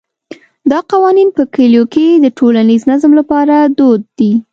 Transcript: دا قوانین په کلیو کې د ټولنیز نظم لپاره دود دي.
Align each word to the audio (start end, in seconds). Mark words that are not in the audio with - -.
دا 0.71 0.79
قوانین 0.91 1.29
په 1.37 1.43
کلیو 1.53 1.83
کې 1.93 2.05
د 2.23 2.25
ټولنیز 2.37 2.81
نظم 2.91 3.11
لپاره 3.19 3.55
دود 3.77 4.01
دي. 4.17 4.31